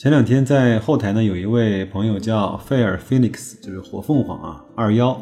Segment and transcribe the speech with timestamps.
[0.00, 5.20] 前两天在后台呢，有一位朋友叫 Fair Phoenix，就是火凤凰啊，二幺，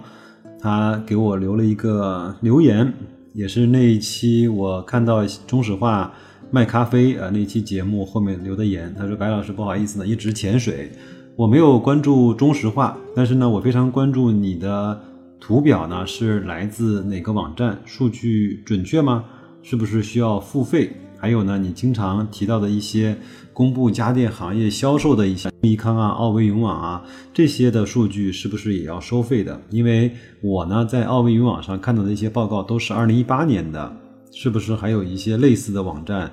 [0.60, 2.92] 他给我留了一个留言。
[3.32, 6.12] 也是那一期我看到中石化
[6.50, 10.92] 卖咖啡啊那期节目后面留的言，他说白老师不好意思呢，一直潜水，
[11.36, 15.00] 我没有关注中石化，但是呢我非常关注你的
[15.40, 19.24] 图表呢是来自哪个网站，数据准确吗？
[19.62, 20.92] 是不是需要付费？
[21.18, 23.16] 还有呢，你经常提到的一些
[23.52, 27.02] 公布家电行业销售的一些益康啊、奥威云网啊
[27.32, 29.60] 这些的数据，是不是也要收费的？
[29.70, 30.12] 因为
[30.42, 33.96] 我呢在奥威云网上看到的一些报告都是二零一八年的，
[34.30, 36.30] 是不是还有一些类似的网站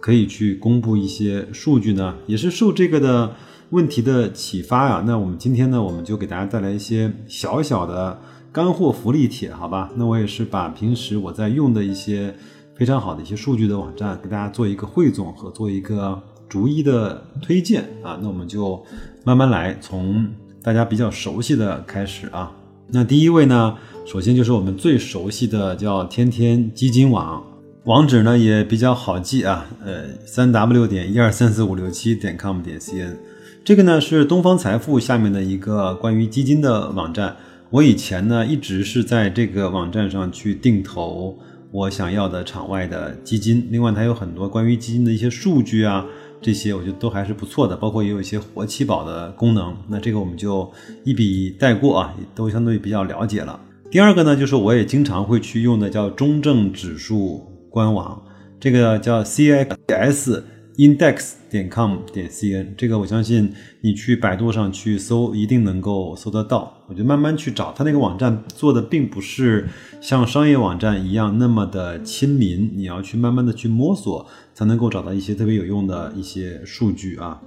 [0.00, 2.14] 可以去公布一些数据呢？
[2.26, 3.34] 也是受这个的
[3.70, 5.02] 问题的启发呀。
[5.06, 8.20] 那我们今天呢，我们就给大家带来一些小小的
[8.52, 9.90] 干货福利帖，好吧？
[9.96, 12.34] 那我也是把平时我在用的一些。
[12.74, 18.18] 非常好的一些数据的网站，给大家做一个汇总和做一个逐一的推荐啊。
[18.20, 18.82] 那我们就
[19.24, 20.26] 慢慢来，从
[20.62, 22.50] 大家比较熟悉的开始啊。
[22.88, 27.44] 那第一位呢，首先就是我们最熟悉的叫天天基金网，
[27.84, 33.14] 网址呢也比较好记啊，呃，三 w 点一二三四五六七点 com 点 cn。
[33.62, 37.36] 这个呢是东方财富下面的一个关于基金的网站。
[37.70, 41.38] 我以前呢一直是在这个网站上去定投。
[41.72, 46.06] 我想要的场外的基金，另外它有很多关于基金的一些数据啊，
[46.40, 49.74] 这些我觉得都还是不错的，包括也有一些活期保的功能。
[49.88, 50.70] 那这个我们就
[51.02, 53.58] 一笔带过啊，都相对比较了解了。
[53.90, 58.22] 第二个呢，就是我也经常会去用的叫中证指数官网，
[58.60, 60.42] 这个叫 CIS。
[60.76, 63.52] Index 点 com 点 cn，这个我相信
[63.82, 66.72] 你去百度上去搜，一定能够搜得到。
[66.86, 69.68] 我就慢慢去找，它那个网站做的并不是
[70.00, 77.40] 像商业网站一样那么的亲民，你要去慢慢的去摸索，才能够找到一些特别有用的一些数据啊。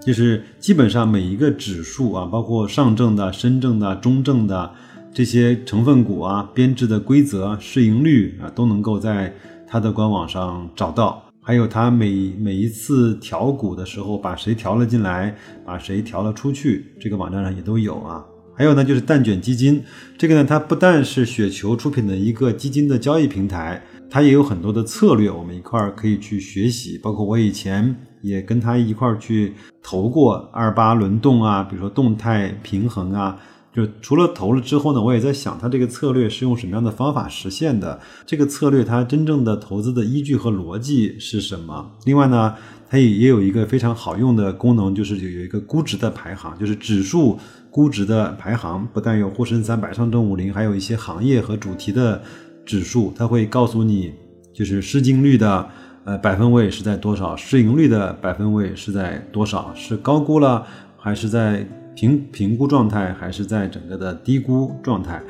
[0.00, 4.72] 就是基本上每一个指数啊，包括上证的、深证的、中证的
[5.12, 9.34] 这些成分股啊，编制的规则、市盈率啊，都能够在
[9.66, 11.24] 它的官网上找到。
[11.48, 18.22] 还有它每每一次调股的时候，把谁调了进来，把谁调了出去，这个网站上也都有啊。
[18.54, 19.82] 还有呢，就是蛋卷基金，
[20.18, 26.98] 这个呢，它不但是雪球出品的一个基金的交易平台，它也有很多的策略，我们一块儿可以去学习。
[26.98, 33.40] 包括我以前也跟他一块儿去投过二八轮动啊，比如说动态平衡啊。
[33.78, 38.00] 就除了投了之后呢，我也在想，它这个策略是用什么样的方法实现的？
[38.26, 41.88] 这个策略它真正的投资的依据和逻辑是什么？
[42.04, 42.52] 另外呢，
[42.90, 47.38] 它也也有一个非常好用的功能，就是有有一个估值的排行，就是指数
[47.70, 52.20] 估值的排行，不但有沪深三百、上证五零，还有一些行业和主题的
[52.66, 54.12] 指数，它会告诉你，
[54.52, 55.68] 就是市净率的
[56.02, 60.66] 呃百分位是在多少，市盈率的百分位是在多少，是高估了
[60.96, 61.64] 还是在？
[61.98, 65.20] 评评估状态还是在整个的低估状态，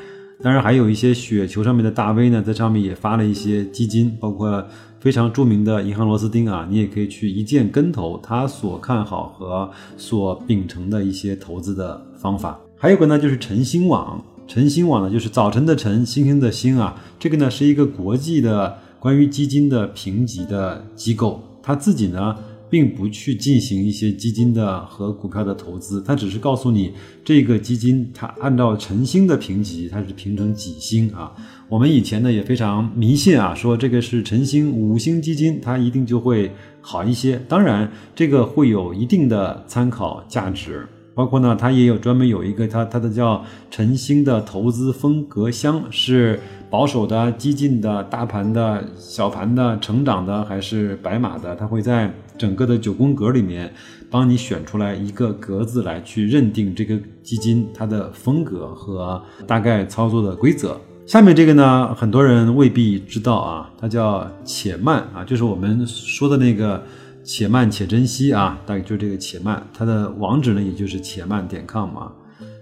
[0.42, 4.62] 当然还有一些雪球上面的大 V 呢，在上面也发了一些基金，包括
[5.00, 12.60] 非常著名的银行螺丝钉啊，你也可以去一键跟投他所看好和所秉承的一些投资的方法。
[12.76, 22.36] 还有个呢，就是晨星网，晨星网呢就是早晨的晨，星星的星啊，这个呢是一个国际的关于基金的评级的机构，他自己呢。
[22.70, 26.92] 并不去进行一些基金的和股票的投资，它只是告诉你
[27.24, 31.32] 这个基金它按照晨星的评级，它是评成几星啊？
[31.68, 37.40] 我们以前呢也非常迷信啊，说这个是晨星五星基金，它一定就会好一些。
[37.48, 46.38] 当然，这个会有一定的参考价值，包括呢，它也有专门有一个它它的叫晨星的投资风格箱是。
[46.71, 53.70] 保守的、激进的、大盘的、小盘的、成长的还是白马的，它会在整个的九宫格里面
[54.08, 60.80] 帮你选出来一个格子来去认定这个基金它的风格和大概操作的规则。
[61.04, 66.82] 下面这个呢，很多人未必知道啊，它叫且慢啊，就是我们说的那个
[67.24, 72.12] 且慢且珍惜啊，大概就这个且慢，它的网址呢也就是且慢点 com 啊，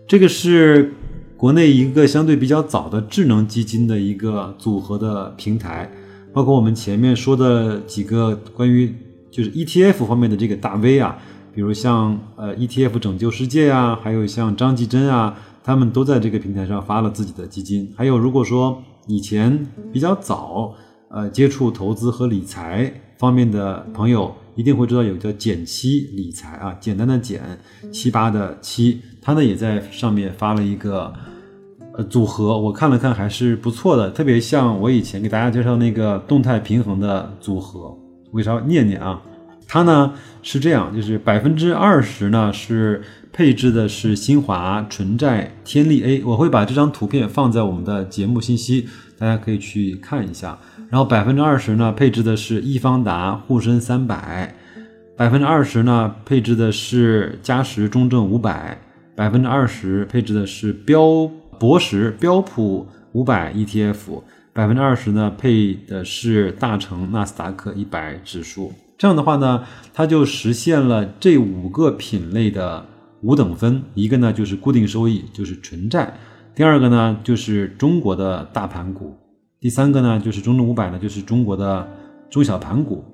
[0.09, 0.93] 这个是。
[1.39, 5.93] 国内一个相对比较早的智能基金的一个组合的平台，
[6.33, 8.91] 包括我们前面说的几个关于
[9.37, 11.19] 就是 ETF 方面的这个大 V 啊，
[11.55, 17.93] 比如像呃 ETF 拯救世界啊，还有像张继珍啊，他们都在这个平台上发了自己的基金。
[17.95, 20.75] 还有，如果说以前比较早，
[21.11, 27.43] 呃，接触投资和理财方面的朋友，一定会知道有叫减七理财啊，简单的减，
[27.93, 31.13] 七八的七，他呢也在上面发了一个
[31.93, 37.95] 呃组合，我看了看还是不错的，特别像我以前给大家介绍那个动态平衡的组合，
[38.37, 39.23] 为啥念念啊？
[39.67, 40.13] 它呢
[40.43, 43.03] 是这样，就是百分之二十呢是
[43.33, 48.87] 配置的是新华纯债天利 A，我会把这张图片放在我们的节目信息，
[49.19, 50.57] 大家可以去看一下。
[50.89, 54.55] 然后百分之二十呢配置的是易方达沪深三百，
[55.17, 58.79] 百分之二十呢配置的是嘉实中证五百，
[59.17, 61.29] 百分之二十配置的是标
[61.59, 64.23] 博时标普五百 ETF，
[64.57, 68.73] 百分之二十呢配的是大成纳斯达克一百指数。
[68.97, 69.63] 这样的话呢，
[69.93, 72.83] 它就实现了这五个品类的
[73.21, 73.83] 五等分。
[73.93, 76.07] 一个呢就是固定收益，就是纯债；
[76.55, 79.11] 第二个呢就是中国的大盘股；
[79.61, 81.87] 第三个呢就是中证五百呢，就是中国的
[82.31, 83.05] 中小盘股；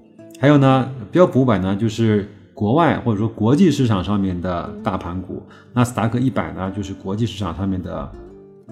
[0.41, 5.43] 还有呢标普五百呢，就是国外或者说国际市场上面的大盘股；
[5.73, 8.09] 纳斯达克一百呢，就是国际市场上面的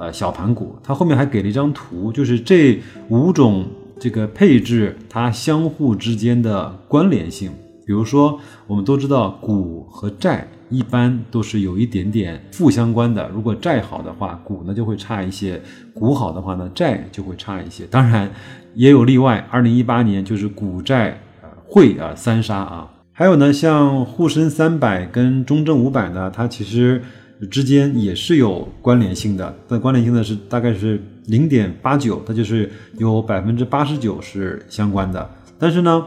[0.01, 0.75] 呃小盘股。
[0.83, 3.65] 它后面还给了一张图，就是这五种。
[4.03, 7.51] 这个配置它相互之间的关联性，
[7.85, 13.29] 比如说我们都知道股和债一般都是有一点点负相关的。
[13.29, 15.61] 如果债好的话，股呢就会差一些；
[15.93, 17.85] 股好的话呢，债就会差一些。
[17.91, 18.33] 当然
[18.75, 22.91] 也有例外，二零一八年就是股债呃汇啊三杀啊。
[23.13, 27.03] 还有呢，像沪深三百跟中证五百呢，它其实。
[27.49, 35.31] 之间也是有关联性的，但关联性呢是大概是零点八九，它就是有百分之八十九是相关的。
[35.59, 36.07] 但是呢，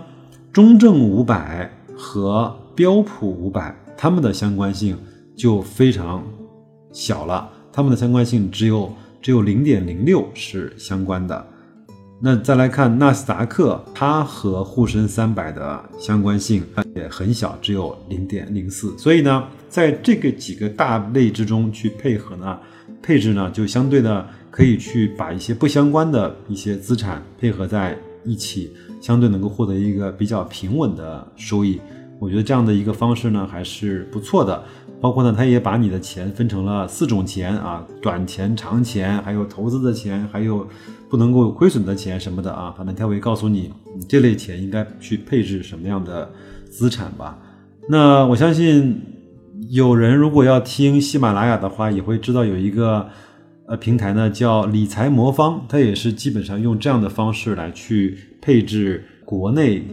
[0.51, 4.97] 中证五百和标普五百它们的相关性
[5.35, 6.24] 就非常
[6.91, 11.47] 小了，它们的相关性只有只有零点零六是相关的。
[12.25, 16.64] 那再来看纳斯达克，它和沪深三百的相关性
[16.96, 18.98] 也很小，只有零点零四。
[18.98, 22.58] 所以呢，在这个几个大类之中去配合呢，
[23.02, 27.94] 配置呢就相对的可以去把一些不相关的一些资产配合在
[28.24, 28.72] 一起，
[29.02, 31.81] 相对能够获得一个比较平稳的收益。
[32.19, 34.63] 我觉得这样的一个方式呢还是不错的。
[35.01, 40.65] 包括呢，它也把你的钱分成了四种钱啊，短钱、长钱，还有投资的钱，还有
[41.10, 42.74] 不能够亏损的钱什么的啊。
[42.77, 46.31] 反正它会告诉你，你这类钱应该去配置什么样的
[46.71, 47.38] 资产吧。
[47.89, 49.01] 那我相信
[49.68, 53.06] 有人如果要听喜马拉雅的话，也会知道有一个
[53.68, 59.83] 呃平台呢，叫理财魔方，它也是基本上用这样的方式来去配置国内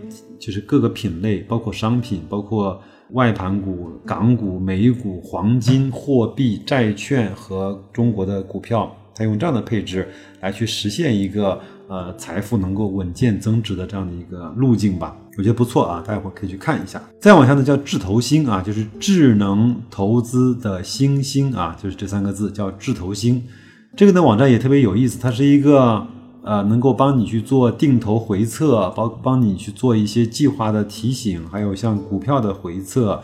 [0.40, 2.80] 就是各个品类，包括商品，包括。
[3.14, 10.08] 外盘股、港股、美股、黄金、货币、债券和中国的股票，它用这样的配置
[10.40, 17.02] 来去实现一个呃财富能够稳健增值的这样的一个路径吧，我觉得不错啊，大家伙可以去看一下。
[17.20, 23.42] 再往下呢，叫智投星啊，就是智能投资的星星啊，就是这三个字叫智投星。
[23.96, 26.06] 这个呢网站也特别有意思，它是一个。
[26.42, 33.22] 呃，能够帮你去做定投回测，帮帮你去做一些计划的提醒，还有像股票的回测，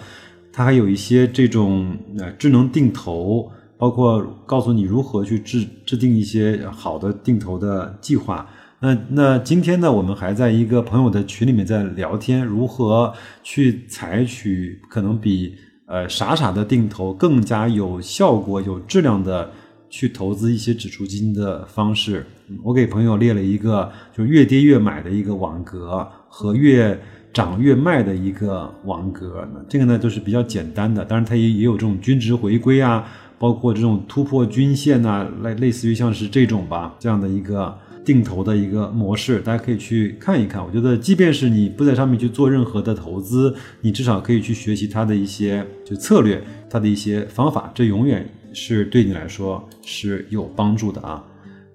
[0.52, 8.46] 它还有一些这种呃智能定投，包括告诉你如何去制制定一些好的定投的计划。
[8.80, 15.54] 那那今天呢，我们还在一个朋友的群里面在聊天，如何去采取可能比
[15.86, 19.50] 呃傻傻的定投更加有效果、有质量的。
[19.88, 22.26] 去投资一些指数基金的方式，
[22.62, 26.98] 我给朋友列了一个，就是越跌越买的一个网格和越
[27.32, 29.46] 涨越卖的一个网格。
[29.68, 33.06] 这个呢都是比较简单的，当然它也也有这种均值回归啊，
[33.38, 40.64] 包括这种突破均线呐，类类似于像是这种吧，这样的一个定投的一个模式，大家可以去看一看。
[40.64, 48.28] 我觉得，即便是你不在上面去做任何的投资，你至少可以去学习它的一些就策略，它的一些方法，这永远。
[48.56, 51.22] 是对你来说是有帮助的啊，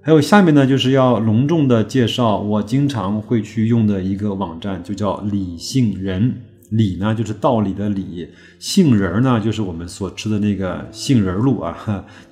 [0.01, 6.33] 还有下面呢，就是要隆重的介绍我经常会去用的一个网站，就叫理性人。
[6.71, 11.75] 理呢就是道理的理，杏仁呢就是我们所吃的那个杏仁露啊，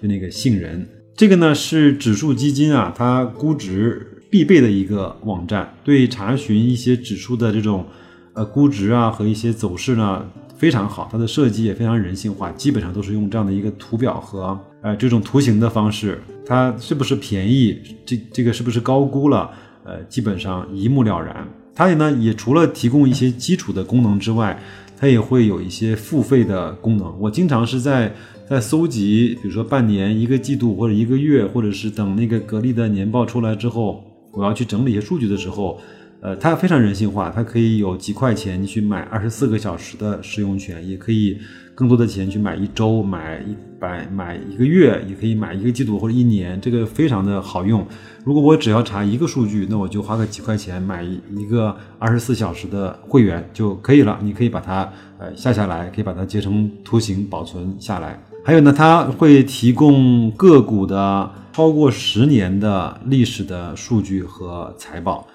[0.02, 0.88] 就那个杏仁。
[1.16, 7.86] 这个呢是指数基金啊，它估值必备的一个网站，对查询一些指数的这种
[8.34, 10.26] 呃估值啊和一些走势呢。
[10.60, 16.22] 非常好，它的设计也非常人性化，基本上都是用这样的一个图表和呃这种图形的方式。
[16.46, 17.78] 它是不是便宜？
[18.06, 19.50] 这这个是不是高估了？
[19.86, 21.48] 呃，基本上一目了然。
[21.74, 24.62] 它也呢也除了提供一些基础的功能之外，
[24.98, 27.18] 它也会有一些付费的功能。
[27.22, 28.14] 我经常是在
[28.50, 35.80] 在搜集，比如说半年、一个季度或者一个月，或者是等那个格力的年报出来之后，我要去整理一些数据的时候。
[36.22, 41.38] 呃，它非常人性化，它可以有几块钱你去买二十四个小时的使用权，也可以
[41.74, 47.88] 更多的钱去买一周、买一百、买一个月，也可以买一个季度或者一年，这个非常的好用。
[48.26, 54.20] 如果我只要查一个数据，那我就花个几块钱买一个二十四小时的会员就可以了。
[54.22, 58.22] 你可以把它呃下下来，可以把它截成图形保存下来。
[58.44, 65.26] 还有呢，它会提供个股的超过十年的历史的数据和财报。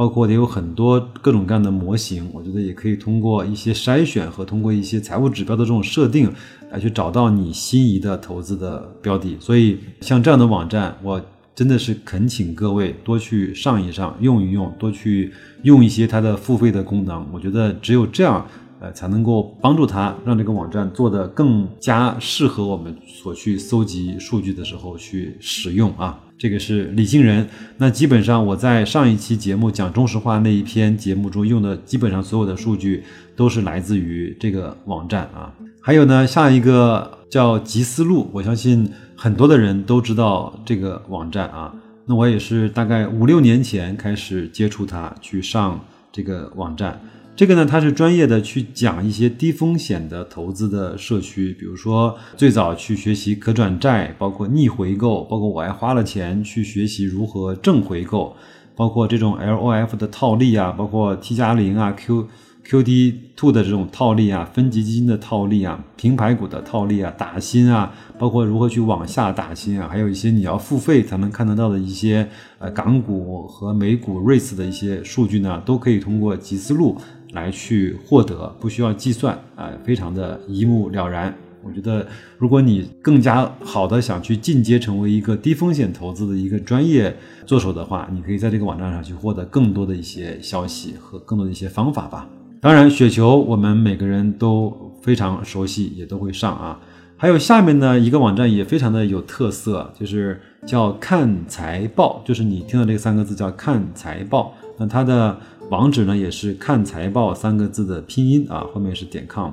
[0.00, 6.32] 包括也有很多各种各样的模型，我觉得也可以通过一些筛选和通过一些财务指标的这种设定
[6.70, 9.36] 来去找到你心仪的投资的标的。
[9.38, 11.20] 所以像这样的网站，我
[11.54, 15.30] 真的是恳请各位多去上一上，用一用，多去
[15.64, 17.26] 用一些它的付费的功能。
[17.30, 18.48] 我觉得只有这样，
[18.80, 26.18] 呃，才能够帮助它让这个网站做得更加适合我们所去搜集数据的时候去使用啊。
[26.38, 27.46] 这个是理性人，
[27.76, 33.04] 那基本上我在上一期节目讲中石化那一篇节目中用的基本上所有的数据
[33.36, 35.52] 都是来自于这个网站啊。
[35.82, 41.74] 还有呢，下一个叫吉思路，我相信很多的人都知道这个网站啊。
[42.06, 45.78] 那我也是大概五六年前开始接触它，去上
[46.10, 46.98] 这个网站。
[47.40, 58.36] 这个呢，它是专业的去讲一些低风险的投资的社区，比如说最早去学习可转债，包括逆回购，包括我还花了钱去学习如何正回购，
[58.76, 62.28] 包括这种 LOF 的套利啊，包括 T 加零啊、Q
[62.62, 72.28] QD Two 的这种套利啊，分级基金的套利啊，平排股的套利啊，打新啊，包括如何去往下打新啊，还有一些你要付费才能看得到的一些
[72.58, 76.98] 呃港股和美股 REITs 的一些数据呢，都可以通过集思路。
[77.32, 81.34] 来去获得，不需要计算啊，非常的一目了然。
[81.62, 82.06] 我觉得，
[82.38, 92.26] 如果你更加好的想去进阶成为一个低风险投资的一个专业做手的话，你可以在这个网站上去获得更多的一些消息和更多的一些方法吧。
[92.62, 96.80] 当然，雪球我们每个人都非常熟悉，也都会上啊。
[97.18, 105.38] 还有下面呢一个网站也非常的有特色，就是叫看财报，就是你听到这三个字叫看财报，那它的。
[105.70, 109.52] 网址呢也是看财报三个字的拼音啊，后面是点 com。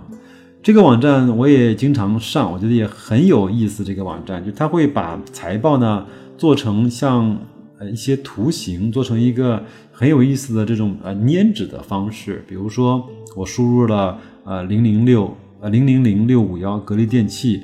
[0.63, 3.83] 这个网站我也经常上，我觉得也很有意思。
[3.83, 6.03] 这个网站就它会把财报呢
[6.35, 7.37] 做成像
[7.77, 12.43] 呃一些图形，做成一个很有意思的这种呃粘纸的方式。
[12.47, 15.31] 比如说我输入了呃零零六
[15.61, 17.61] 呃零零零六五幺格力电器，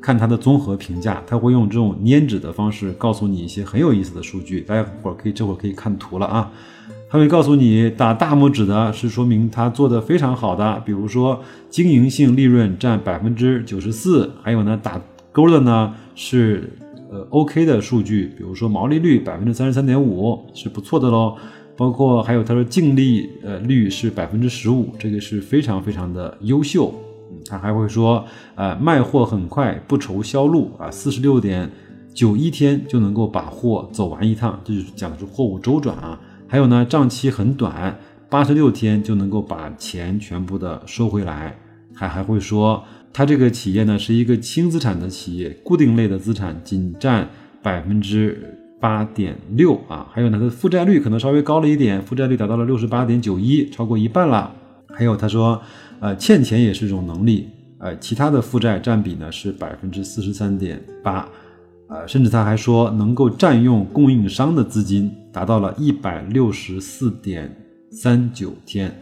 [0.00, 4.60] 看它的综合评价，它会用这种粘纸的方式告诉你一些很有意思的数据。
[4.60, 6.52] 大家伙可以这会儿可以看图了啊。
[7.10, 15.00] 他会告诉你，打大拇指的是说明他做的非常好的，比如说经营性利润占百分之九十四，还有呢打
[15.32, 16.70] 勾的呢是
[17.10, 21.34] 呃 OK 的数据，比如说毛利率百分之三十三点五是不错的喽，
[21.78, 26.92] 包括还有他说净利呃率是百分之十五，这个是非常非常的优秀。
[27.46, 28.22] 他还会说，
[28.54, 31.70] 呃卖货很快，不愁销路啊，四十六点
[32.12, 36.20] 九一天就能够把货走完一趟，这就是讲的是货物周转啊。
[36.48, 37.98] 还有呢，账期很短，
[38.30, 41.56] 八十六天就能够把钱全部的收回来。
[41.94, 47.28] 还还会说，他这个企业呢是一个轻资产的企业，固定类的资产仅占
[47.62, 50.06] 百分之八点六啊。
[50.10, 54.54] 还有呢，它的负债率可能稍微高了一点，负债率达到了六十八点九一，超过一半了。
[54.94, 55.60] 还有他说，
[56.00, 61.28] 呃，欠钱也是一种能力，呃，其他的负债占比呢是百分之四十三点八。
[61.88, 67.50] 呃，甚至他还说能够占用供应商的资金达到了一百六十四点
[67.90, 68.94] 三九天，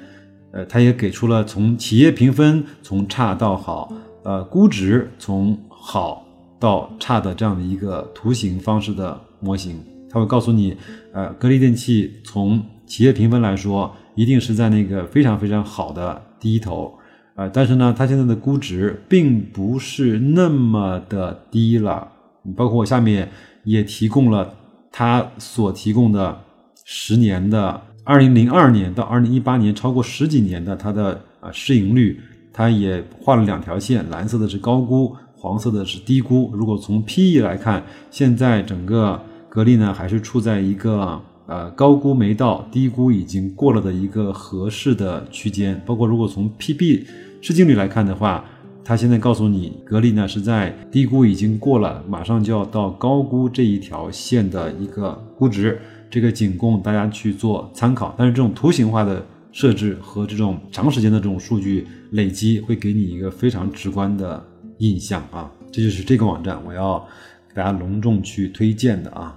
[0.52, 6.24] 呃，他也给出了从企业评分从差到好，呃，估值从好
[6.60, 10.76] 到差的这样的一个图形方式的模型，他会告诉你，
[11.12, 16.96] 呃，格力电器从企业评分来说，一定是在那个非常非常好的第一头，
[17.34, 22.12] 呃，但是呢，它现在的估值并不是那么的低了。
[22.54, 23.28] 包括我下面
[23.64, 24.54] 也提供了
[24.92, 26.40] 他所提供的
[26.84, 32.20] 十年的二零零二年到二零一八年超过十几年的它的啊市盈率，
[32.52, 36.50] 它也画了两条线，蓝色的是高估，黄色的是低估。
[36.54, 45.82] 如果从 PE 来看，现在整个格力呢还是处在一个呃高估没到，低估已经过了的一个合适的区间。
[45.84, 47.04] 包括如果从 PB
[47.40, 48.44] 市净率来看的话。
[48.88, 55.76] 他现在告诉你，格力呢是在低估已经过了，马上就要到高估这一条线的一个估值，
[56.08, 58.14] 这个仅供大家去做参考。
[58.16, 64.40] 但是这种图形化的设置和这种长时间的这种数据累积，会给你一个非常直观的
[64.78, 65.50] 印象啊。
[65.72, 67.04] 这就是这个网站我要
[67.48, 69.36] 给大家隆重去推荐的啊。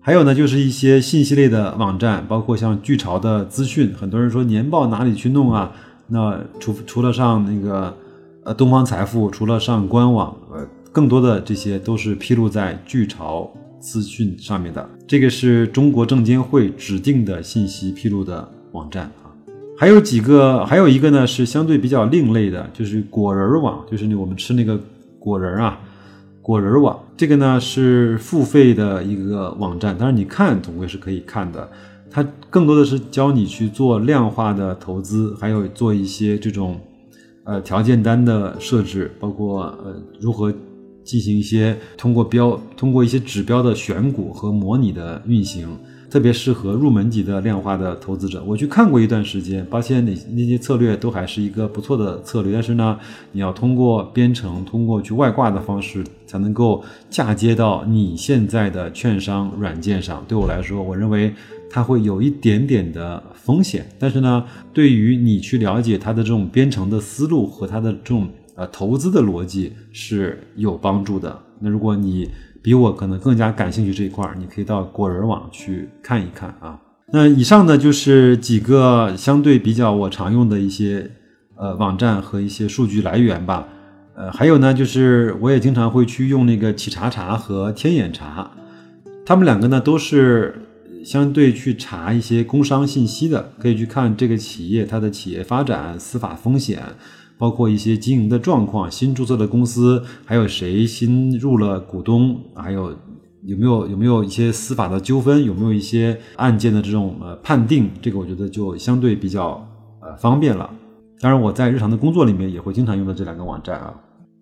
[0.00, 3.92] 还有呢，就是一些信息类的网站，包括像巨潮的资讯。
[3.92, 5.70] 很多人说年报哪里去弄啊？
[6.06, 7.94] 那除除了上那个
[8.54, 14.88] 东方财富，除了上官网，呃，更多的这些都是披露在巨潮资讯上面的。
[15.06, 19.30] 这个是中国证监会指定的信息披露的网站啊。
[19.78, 24.78] 还有几个，还有一个呢是相对比较另类的，就是果仁网，就是我们吃那个
[25.18, 25.78] 果仁啊，
[26.42, 26.98] 果仁网。
[27.16, 31.68] 这个呢是付费的一个网站，当然你看总归是可以看的。
[32.10, 36.80] 它更多的是教你去做量化的投资，还有做一些这种，
[37.50, 40.54] 呃条件单的设置，包括呃如何
[41.02, 45.76] 进行一些通过标通过一些指标的选股和模拟的运行，
[46.08, 48.40] 特别适合入门级的量化的投资者。
[48.46, 52.96] 我去看过一段时间，发现那那些策略都还是一个不错的策略，但是呢，
[53.32, 60.24] 你要通过编程、通过去外挂的方式，才能够嫁接到你现在的券商软件上。
[60.28, 61.34] 对我来说，我认为。
[61.72, 71.38] 它会有一点点的风险，但是呢，对于你去了解它的这种编程的思路和它的这种呃投资的逻辑是有帮助的。
[71.60, 72.28] 那如果你
[72.60, 76.76] 比我可能更加感兴趣这一块儿，你可以到果仁网去看一看啊。
[77.12, 81.08] 那以上呢就是几个相对比较我常用的一些
[81.56, 83.68] 呃网站和一些数据来源吧。
[84.16, 88.50] 呃，还有呢就是我也经常会去用那个企查查和天眼查，
[89.24, 90.66] 他们两个呢都是。
[91.04, 96.82] 相对去查一些工商信息的，可以去看这个企业它的企业发展、司法风险，
[97.38, 102.90] 包括一些经营的状况、新注册的公司，还有谁新入了股东，还有
[103.44, 109.66] 有没有有没有一些司法的纠纷，有没有一些案件的这种呃判定，这个我觉得就相对比较
[110.02, 110.68] 呃方便了。
[111.20, 113.94] 当然，我在日常的工作里面也会经常用到这两个网站啊。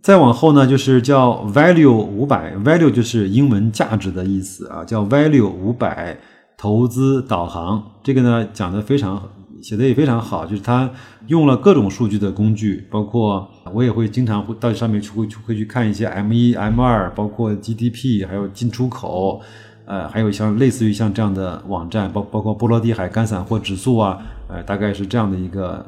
[0.03, 6.19] 再往后呢，就是叫 Value 五百，Value 就是英文价值的意思啊，叫 Value 五百。
[6.59, 9.31] 投资导航这个呢讲的非常
[9.63, 10.91] 写的也非常好，就是他
[11.29, 19.41] 用了各种数据的工具，包括我也会经常会到上面去会去会去看一些 M 一 M 二，包括 GDP，还有进出口，
[19.85, 25.85] 呃，还有像类似于像这样的网站，包包括波罗的海干散货指数啊，呃，大概是这样的一个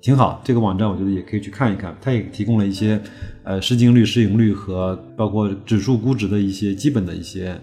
[0.00, 0.40] 挺好。
[0.44, 3.00] 这个网站我觉得也可以去看一看，它也提供了一些
[3.44, 7.60] 呃市净率、市盈率和包括指数估值的一些基本的一些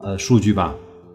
[0.00, 0.74] 呃数据吧。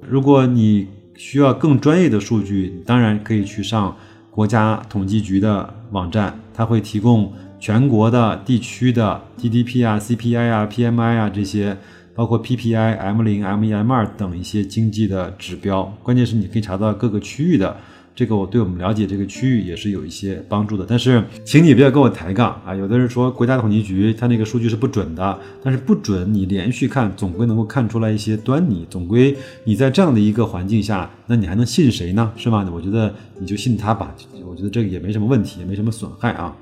[0.10, 3.96] 如果你需要更专业的数据，当然可以去上
[4.30, 11.78] 国家统计局的网站，它会提供全国的地区的 GDP 啊、CPI 啊、PMI 啊这些，
[12.14, 15.84] 包括 PPI、M 零、M 一、M 二等一些经济的指标。
[16.04, 17.78] 关键是你可以查到各个区域的。
[18.16, 22.74] 这个我对我们了解这个区域也是有一些帮助的，但是请你不要跟我抬杠啊！
[22.74, 32.32] 有的人说国家统计局它那个数据是不准的，但是不准你连续看总归能够看出来一些端倪，总归你在这样的一个环境下，那你还能信谁呢？
[32.38, 32.66] 是吧？
[32.74, 34.16] 我觉得你就信他吧，
[34.50, 36.56] 我觉得这个也没什么问题，也没什么损害啊。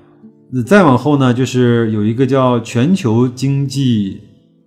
[0.49, 4.19] 那再往后呢，就是有一个叫全球经济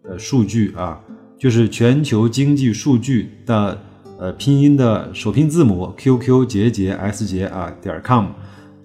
[0.08, 1.00] 呃数据啊，
[1.36, 3.76] 就是全球经济数据的。
[4.18, 8.28] 呃，拼音的首拼字母 QQ 节节 S 节啊点 com，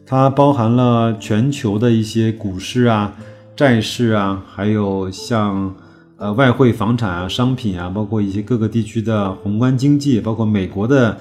[0.06, 3.16] 它包含了全球的一些股市啊、
[3.56, 5.74] 债市啊，还有像
[6.18, 11.18] 呃外汇、房产啊、商品啊，包括一些各个地区的宏观经济，包括美国的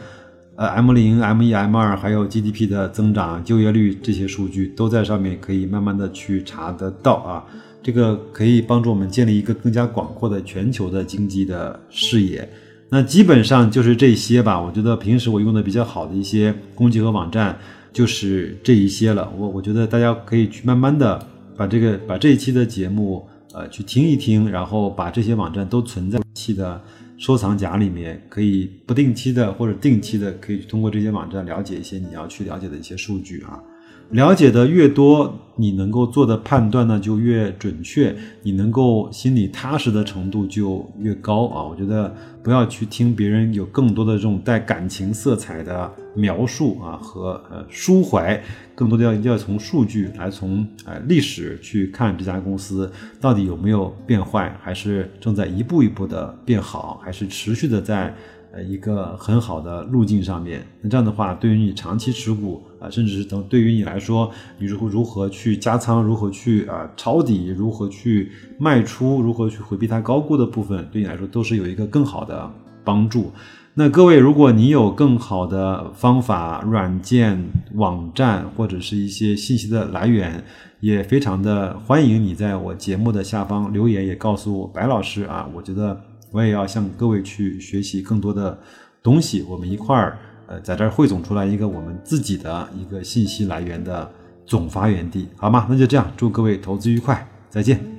[0.57, 7.45] 呃 M 零、M 一、M 二，还有 GDP 的增长、就业率这些数据都在上面，可以慢慢的去查得到啊。
[7.81, 12.47] 这个可以帮助我们建立一个更加广阔的全球的经济的视野。
[12.91, 14.61] 那基本上就是这些吧。
[14.61, 17.57] 我觉得平时我用的比较好的一些工具和网站
[17.93, 19.33] 就是这一些了。
[19.39, 21.25] 我我觉得大家可以去慢慢的
[21.57, 26.81] 把这个把这一期的节目呃去听一听，然后把这些网站都存在期的
[27.17, 33.61] 收藏夹里面，可以不定期的或者定期的可以通过这些网站了解一些你要去了解的一些数据啊。
[34.11, 41.63] 了解的越多，你能够做的判断呢就越准确，你能够心里踏实的程度就越高啊！
[41.63, 48.43] 我觉得不要去听别人有更多的这种带感情色彩的描述啊和呃抒怀，
[48.75, 58.13] 更多的要要从数据来从呃历史去看这家公司到底有没有变坏，还是正在一步一步的变好，还是持续的在。
[58.53, 72.51] 呃，一个很好的路径上面，那这样的话，对于你长期持股啊，甚至是等对于你来说，你如何如何去加仓，如何去啊抄底，如何去卖出，如何去回避它高估的部分，对你来说都是有一个更好的
[72.85, 73.31] 帮助。
[73.75, 80.43] 那各位，如果你有更好的方法、软件、网站或者是一些信息的来源，
[80.81, 85.49] 也非常的欢迎你在我节目的下方留言，也告诉白老师啊。
[85.55, 85.99] 我觉得
[86.31, 88.59] 我也要向各位去学习更多的
[89.03, 94.11] 东西，我们一块儿呃在这儿汇总出来一个我们自己的一个信息来源的
[94.47, 95.67] 总发源地，好吗？
[95.69, 97.90] 那就这样，祝各位投资愉快，再见。